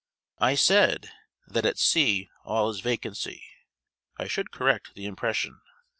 [0.39, 1.11] I said,
[1.45, 3.43] that at sea all is vacancy;
[4.17, 5.61] I should correct the impression.